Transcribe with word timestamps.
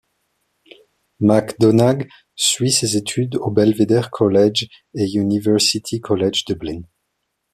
MacDonagh 1.19 2.07
suit 2.35 2.71
ses 2.71 2.97
études 2.97 3.35
au 3.35 3.51
Belvedere 3.51 4.09
College 4.09 4.67
et 4.95 5.05
University 5.11 5.99
College 6.01 6.43
Dublin. 6.47 6.81